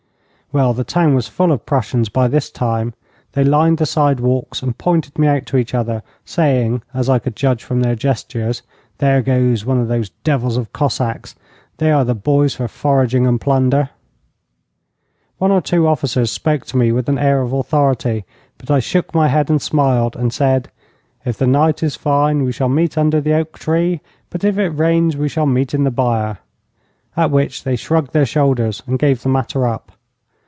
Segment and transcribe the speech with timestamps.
[0.53, 2.93] Well, the town was full of Prussians by this time.
[3.31, 7.19] They lined the side walks and pointed me out to each other, saying, as I
[7.19, 8.61] could judge from their gestures,
[8.97, 11.35] 'There goes one of those devils of Cossacks.
[11.77, 13.91] They are the boys for foraging and plunder.'
[15.37, 18.25] One or two officers spoke to me with an air of authority,
[18.57, 20.69] but I shook my head and smiled, and said,
[21.23, 24.71] 'If the night is fine we shall meet under the oak tree, but if it
[24.71, 26.39] rains we shall meet in the byre,'
[27.15, 29.93] at which they shrugged their shoulders and gave the matter up.